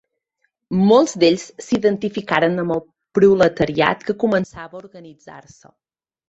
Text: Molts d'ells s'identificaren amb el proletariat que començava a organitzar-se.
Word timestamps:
Molts 0.91 1.11
d'ells 1.23 1.43
s'identificaren 1.65 2.63
amb 2.63 2.75
el 2.77 2.81
proletariat 3.19 4.07
que 4.09 4.17
començava 4.25 4.79
a 4.79 4.83
organitzar-se. 4.83 5.73